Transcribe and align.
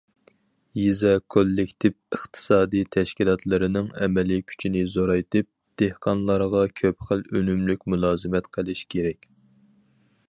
يېزا 0.77 1.09
كوللېكتىپ 1.33 2.17
ئىقتىسادىي 2.17 2.85
تەشكىلاتلىرىنىڭ 2.95 3.91
ئەمەلىي 4.01 4.43
كۈچىنى 4.53 4.83
زورايتىپ، 4.95 5.51
دېھقانلارغا 5.83 6.65
كۆپ 6.83 7.07
خىل 7.11 7.25
ئۈنۈملۈك 7.29 7.89
مۇلازىمەت 7.95 8.53
قىلىش 8.59 8.83
كېرەك. 8.97 9.33